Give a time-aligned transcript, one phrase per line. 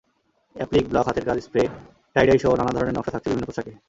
[0.55, 1.63] Applique, block, হাতের কাজ, spray,
[2.15, 3.71] টাইডাইসহ নানা ধরনের নকশা থাকছে বিভিন্ন পোশাকে।